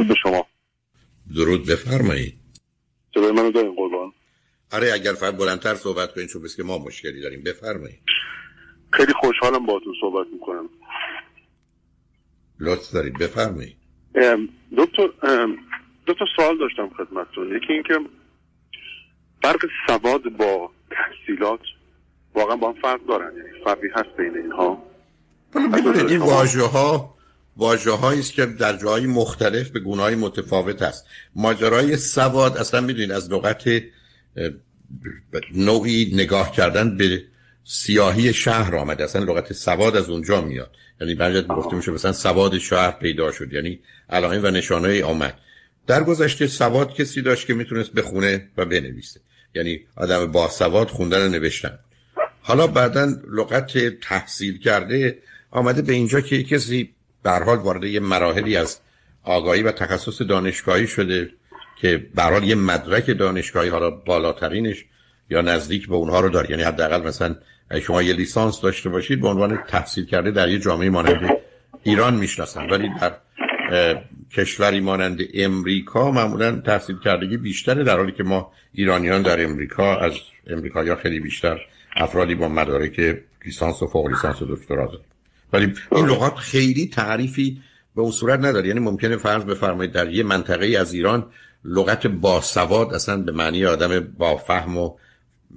[0.00, 0.46] درود به شما.
[1.36, 2.34] درود بفرمایید.
[3.10, 4.12] جلوی منو دارین قربان.
[4.72, 7.42] آره اگر فقط بلندتر صحبت کنید چون که ما مشکلی داریم.
[7.42, 8.00] بفرمایید.
[8.92, 10.68] خیلی خوشحالم باهاتون صحبت می‌کنم.
[12.60, 13.18] لطف دارید.
[13.18, 13.76] بفرمایید.
[14.78, 15.08] دکتر
[16.06, 17.56] دو تا سوال داشتم خدمتتون.
[17.56, 17.98] یکی اینکه
[19.42, 21.60] فرق سواد با تحصیلات
[22.34, 24.82] واقعا با هم فرق دارن یعنی فرقی هست بین اینها.
[26.08, 27.19] این واژه ها
[27.56, 31.06] واژه است که در جاهای مختلف به گونه های متفاوت است.
[31.34, 33.64] ماجرای سواد اصلا می‌دونید از لغت
[35.54, 37.22] نوعی نگاه کردن به
[37.64, 39.04] سیاهی شهر آمده.
[39.04, 40.70] اصلا لغت سواد از اونجا میاد.
[41.00, 43.80] یعنی برجت گفته میشه مثلا سواد شهر پیدا شد یعنی
[44.10, 45.38] علائم و نشانه آمد.
[45.86, 49.20] در گذشته سواد کسی داشت که می‌تونست بخونه و بنویسه.
[49.54, 51.78] یعنی آدم با سواد خوندن و نوشتن.
[52.42, 55.18] حالا بعدا لغت تحصیل کرده
[55.50, 58.80] آمده به اینجا که کسی به حال وارد یه مراحلی از
[59.24, 61.30] آگاهی و تخصص دانشگاهی شده
[61.80, 64.84] که به حال یه مدرک دانشگاهی حالا بالاترینش
[65.30, 66.50] یا نزدیک به اونها رو داره.
[66.50, 67.36] یعنی حداقل مثلا
[67.82, 71.30] شما یه لیسانس داشته باشید به عنوان تحصیل کرده در یه جامعه مانند
[71.82, 72.70] ایران می‌شناسن.
[72.70, 73.12] ولی در
[74.36, 80.12] کشوری مانند امریکا معمولا تحصیل کردگی بیشتره در حالی که ما ایرانیان در امریکا از
[80.46, 81.60] امریکا یا خیلی بیشتر
[81.96, 85.09] افرادی با مدارک لیسانس و فوق لیسانس و دکترا داریم.
[85.52, 87.62] ولی این لغات خیلی تعریفی
[87.96, 88.68] به اون صورت نداره.
[88.68, 91.26] یعنی ممکنه فرض بفرمایید در یه منطقه از ایران
[91.64, 94.96] لغت باسواد اصلا به معنی آدم با فهم و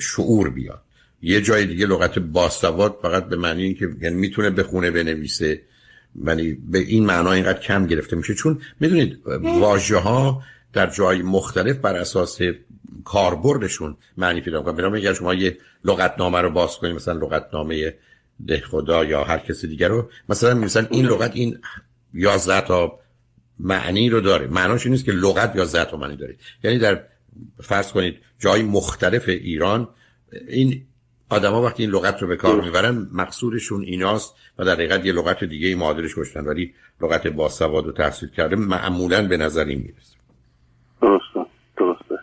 [0.00, 0.82] شعور بیاد.
[1.22, 5.62] یه جای دیگه لغت باسواد فقط به معنی اینکه یعنی می‌تونه بخونه بنویسه.
[6.16, 8.34] ولی به این معنا اینقدر کم گرفته میشه.
[8.34, 12.38] چون می‌دونید واژه ها در جای مختلف بر اساس
[13.04, 17.94] کاربردشون معنی پیدا کنن برای اگر شما یه لغتنامه رو باز کنید مثلا لغتنامه
[18.46, 20.10] ده خدا یا هر کسی دیگر رو.
[20.28, 21.58] مثلا مثلا این لغت این
[22.14, 22.98] 11 تا
[23.60, 24.46] معنی رو داره.
[24.46, 26.36] معناش نیست که لغت یا تا معنی داره.
[26.64, 27.02] یعنی در
[27.62, 29.88] فرض کنید جای مختلف ایران
[30.48, 30.82] این
[31.30, 35.44] آدما وقتی این لغت رو به کار می‌برن مقصودشون ایناست و در حقیقت یه لغت
[35.44, 40.16] دیگه معادلش گشتن ولی لغت باسواد و تحصیل کرده معمولا به نظر این می‌رسه.
[41.02, 41.50] درسته.
[41.76, 42.18] درسته.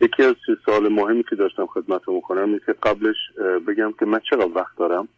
[0.00, 3.16] یکی از سوال مهمی که داشتم خدمتتون می‌کنم اینه که قبلش
[3.68, 5.08] بگم که من چقدر وقت دارم؟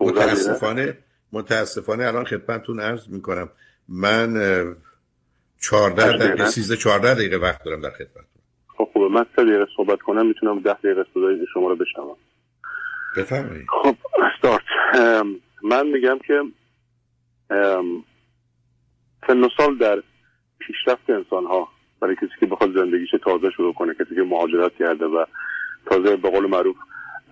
[0.00, 0.98] متاسفانه
[1.32, 3.48] متاسفانه الان خدمتتون عرض می‌کنم.
[3.88, 4.34] من
[5.60, 6.46] 14 دقیقه.
[6.46, 8.24] 13 14 دقیقه وقت دارم در خدمت
[8.78, 9.08] خب خوبه.
[9.08, 12.16] من 3 دقیقه صحبت کنم می‌تونم 10 دقیقه صدای شما رو بشنوم.
[13.16, 13.66] بفرمایید.
[13.68, 14.64] خب استارت.
[15.62, 16.42] من میگم که
[19.26, 20.02] سن سال در
[20.58, 21.68] پیشرفت انسان ها
[22.00, 25.24] برای کسی که بخواد زندگیش تازه شروع کنه کسی که مهاجرت کرده و
[25.86, 26.76] تازه به قول معروف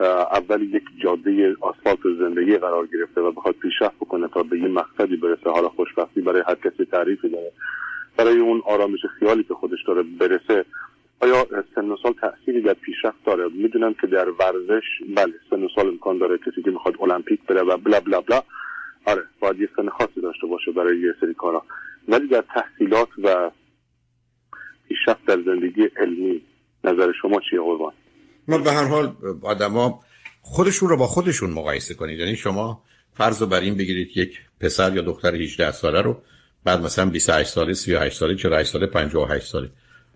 [0.00, 5.16] اول یک جاده آسفالت زندگی قرار گرفته و بخواد پیشرفت بکنه تا به یه مقصدی
[5.16, 5.50] برسه.
[5.50, 7.52] حالا خوشبختی برای هر کسی تعریفی داره.
[8.16, 10.64] برای اون آرامش خیالی که خودش داره برسه
[11.20, 14.84] آیا سن و سال تأثیری در پیشرفت داره؟ می‌دونم که در ورزش
[15.16, 16.38] بله سن و سال امکان داره.
[16.38, 18.42] کسی که می‌خواد المپیک بره و بلا بلا بلا
[19.06, 21.62] آره باید یه سن خاصی داشته باشه برای یه سری کارا.
[22.08, 23.50] ولی در تحصیلات و
[24.88, 26.42] پیشرفت در زندگی علمی
[26.84, 27.92] نظر شما چیه قربان؟
[28.48, 30.00] ما به هر حال آدما
[30.42, 32.18] خودشون رو با خودشون مقایسه کنید.
[32.18, 32.82] یعنی شما
[33.14, 36.22] فرض رو بر این بگیرید یک پسر یا دختر 18 ساله رو
[36.64, 39.70] بعد مثلا 28 ساله 38 ساله 48 ساله 58 ساله.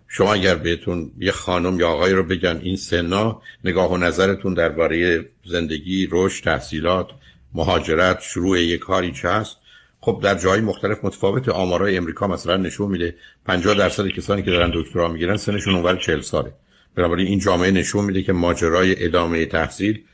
[0.09, 5.29] شما اگر بهتون یه خانم یا آقای رو بگن این سنا نگاه و نظرتون درباره
[5.45, 7.11] زندگی رشد تحصیلات
[7.55, 9.57] مهاجرت شروع یک کاری چه هست
[10.01, 13.15] خب در جای مختلف متفاوت آمارای امریکا مثلا نشون میده
[13.47, 16.53] 50 درصد کسانی که دارن دکترا می‌گیرن سنشون اونور 40 ساله.
[16.97, 20.05] بنابراین این جامعه نشون میده که ماجرای ادامه تحصیل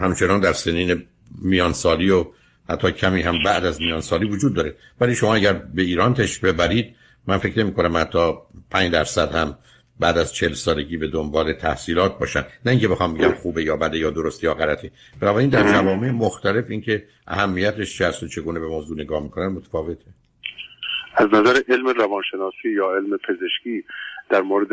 [0.00, 1.02] همچنان در سنین
[1.42, 2.26] میانسالی و
[2.68, 4.74] حتی کمی هم بعد از میانسالی وجود داره.
[5.00, 6.94] ولی شما اگر به ایران تشریف ببرید
[7.26, 8.32] من فکر نمی کنم حتی
[8.70, 9.58] 5 درصد هم
[10.00, 12.44] بعد از 40 سالگی به دنبال تحصیلات باشن.
[12.66, 14.90] نه اینکه بخوام بگم خوبه یا بده یا درست یا غلطه.
[15.20, 20.04] بنابراین در جوامع مختلف اینکه اهمیتش چه و چگونه به موضوع نگاه می‌کنن متفاوته.
[21.16, 23.84] از نظر علم روانشناسی یا علم پزشکی
[24.28, 24.68] در مورد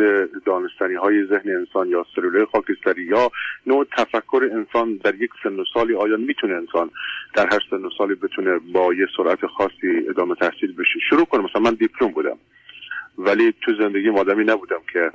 [0.45, 3.31] دانستنی های ذهن انسان یا سلوله خاکستری یا
[3.67, 6.89] نوع تفکر انسان در یک سن و سالی آیا می‌تونه انسان
[7.35, 11.43] در هر سن و سالی بتونه با یه سرعت خاصی ادامه تحصیل بشه؟ شروع کنه
[11.43, 12.37] مثلا من دیپلم بودم.
[13.17, 15.11] ولی تو زندگی آدمی نبودم که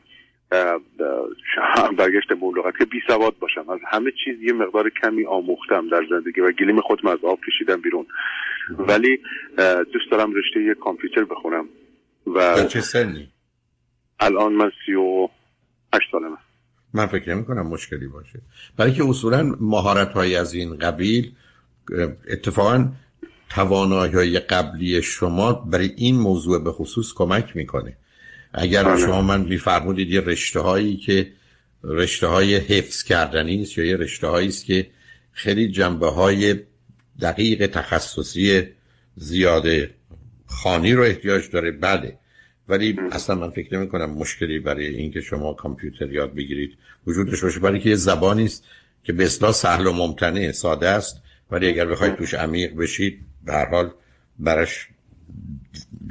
[1.99, 3.71] برگشت به که بی سواد باشم.
[3.71, 7.81] از همه چیز یه مقدار کمی آموختم در زندگی و گلیم خودم از آب کشیدم
[7.81, 8.07] بیرون.
[8.79, 9.21] ولی
[9.93, 11.69] دوست دارم رشته یه کامپیوتر بخونم
[12.27, 13.29] و چه سنی؟
[14.21, 15.29] الان من سی و
[15.95, 16.37] هشت سالمه.
[16.95, 18.41] من فکر نمی کنم مشکلی باشه.
[18.77, 21.33] برای که اصولا مهارت های از این قبیل
[22.29, 22.93] اتفاقا
[23.51, 27.97] توانایی قبلی شما برای این موضوع به خصوص کمک می‌کنه.
[28.53, 29.01] اگر بله.
[29.01, 31.33] شما من میفرمودید یه رشته هایی که
[31.85, 34.91] رشته های حفظ کردنی است یا یه رشته هایی است که
[35.33, 36.61] خیلی جنبه های
[37.21, 38.63] دقیق تخصصی
[39.17, 39.95] زیاده
[40.47, 41.71] خانی رو احتیاج داره.
[41.71, 42.19] بله.
[42.69, 47.61] ولی اصلا من فکر نمی کنم مشکلی برای اینکه شما کامپیوتر یاد بگیرید وجودش باشه.
[47.61, 48.65] برای که یه زبانی است
[49.05, 51.23] که به اصطلاح سهل و ممتنع ساده است.
[51.51, 53.91] ولی اگر بخواید توش عمیق بشید به هر حال
[54.39, 54.89] برش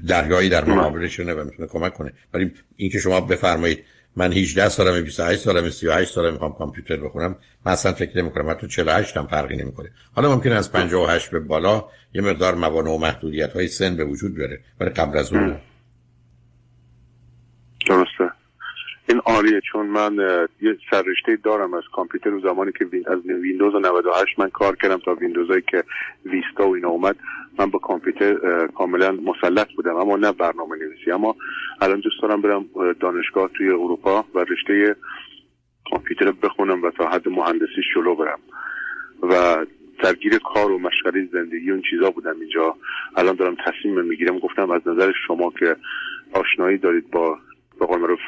[0.07, 2.13] دریایی در مقابلشونه و می‌تونه کمک کنه.
[2.33, 3.83] ولی اینکه شما بفرمایید
[4.15, 8.49] من 18 سالم 28 سالم 38 سالم می‌خوام کامپیوتر بخونم من اصلا فکر نمی کنم
[8.49, 9.91] حتی 48 هم فرقی نمی‌کنه.
[10.13, 14.35] حالا ممکن از 58 به بالا یه مقدار موانع و محدودیت های سن به وجود
[14.35, 15.57] بیاره ولی قبل از اون
[17.87, 18.31] درسته
[19.27, 20.15] عالیه چون من
[20.61, 25.13] یه سررشته دارم از کامپیوتر و زمانی که از ویندوز 98 من کار کردم تا
[25.13, 25.83] ویندوزایی که
[26.25, 27.15] ویستا و اینا اومد.
[27.59, 31.35] من با کامپیوتر کاملا مسلط بودم اما نه برنامه نویسی اما
[31.81, 32.65] الان دوست دارم برم
[32.99, 34.95] دانشگاه توی اروپا و رشته
[35.91, 38.39] کامپیوتر بخونم و تا حد مهندسی شلو برم.
[39.23, 39.65] و
[40.03, 42.75] درگیر کار و مشغله زندگی اون چیزا بودم اینجا.
[43.15, 44.39] الان دارم تصمیم می‌گیرم.
[44.39, 45.75] گفتم از نظر شما که
[46.33, 47.37] آشنایی دارید با
[47.79, 48.19] به قول معروف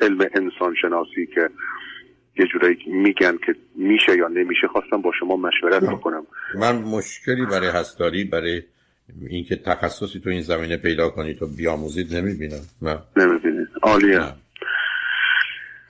[0.00, 1.48] علم انسان شناسی که
[2.38, 6.26] یه جورایی میگن که میشه یا نمیشه خواستم با شما مشورت بکنم.
[6.54, 8.62] من مشکلی برای هستاری برای
[9.30, 12.60] اینکه تخصصی تو این زمینه پیدا کنید و بیاموزید نمی‌بینم.
[12.82, 12.98] نه.
[13.16, 13.68] نمی‌بینید.
[13.82, 14.20] عالیه.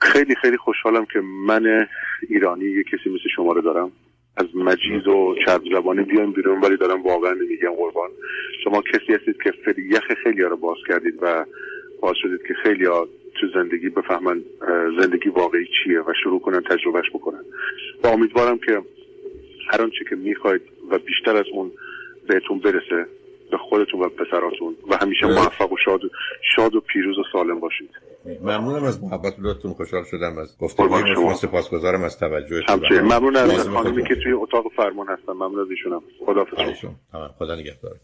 [0.01, 1.87] خیلی خیلی خوشحالم که من
[2.29, 3.91] ایرانی یه کسی مثل شما رو دارم.
[4.37, 8.09] از مجیز و چرب زبانه بیایم بیرون ولی دارم واقعا نمیگم قربان.
[8.63, 11.45] شما کسی هستید که یخ خیلی ها رو باز کردید و
[12.01, 13.07] باز شدید که خیلی ها
[13.41, 14.43] تو زندگی بفهمن
[15.01, 17.43] زندگی واقعی چیه و شروع کنن تجربهش بکنن.
[18.03, 18.81] و امیدوارم که
[19.71, 20.61] هر آنچه که می‌خواید
[20.91, 21.71] و بیشتر از اون
[22.27, 23.05] بهتون برسه
[23.51, 26.09] به خودتون و پسراتون و همیشه موفق و شاد و
[26.55, 27.89] شاد و پیروز و سالم باشید.
[28.41, 31.33] ممنونم از محبتتون خوشحال شدم از گفتگوی شما.
[31.33, 33.01] سپاسگزارم از توجهتون.
[33.01, 35.33] ممنون از خانمی که توی اتاق فرمان هستن.
[35.33, 36.01] ممنون از ایشونم.
[36.25, 36.45] خدا
[37.39, 37.95] خدا نگهدار.